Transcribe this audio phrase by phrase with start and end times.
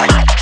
[0.00, 0.39] Bye.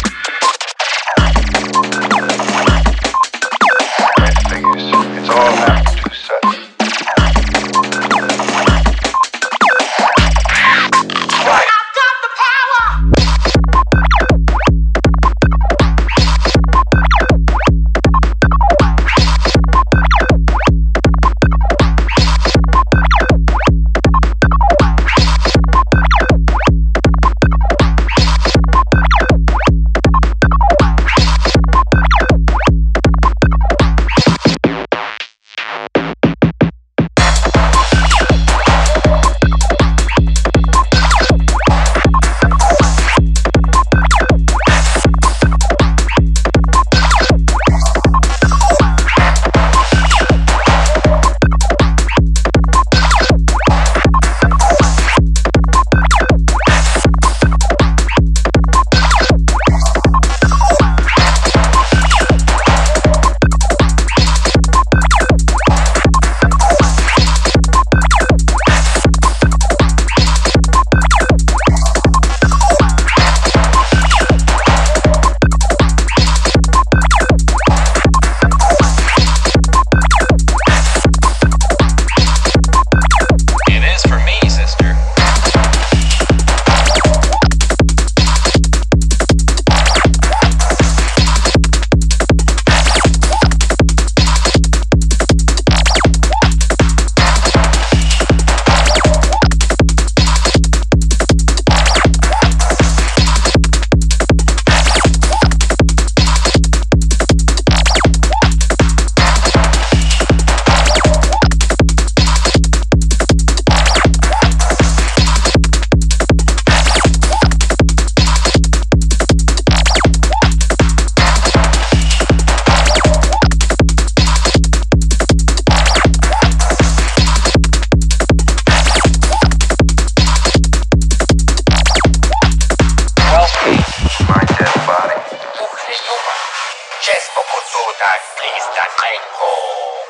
[138.97, 139.51] Stanko.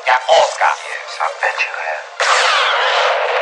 [0.07, 0.73] Yeah, Oscar.
[0.87, 3.38] Yes, I bet you have.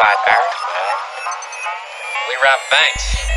[0.00, 0.56] Barrett.
[2.28, 3.29] We rob banks.